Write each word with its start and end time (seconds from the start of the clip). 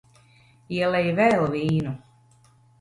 Ielej 0.77 1.13
vēl 1.21 1.47
vīnu. 1.53 1.95